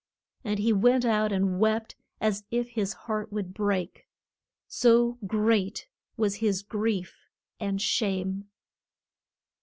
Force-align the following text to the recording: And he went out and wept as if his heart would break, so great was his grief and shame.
And 0.43 0.57
he 0.57 0.73
went 0.73 1.05
out 1.05 1.31
and 1.31 1.59
wept 1.59 1.93
as 2.19 2.43
if 2.49 2.69
his 2.69 2.91
heart 3.05 3.31
would 3.31 3.53
break, 3.53 4.07
so 4.67 5.19
great 5.27 5.89
was 6.17 6.37
his 6.37 6.63
grief 6.63 7.29
and 7.59 7.79
shame. 7.79 8.49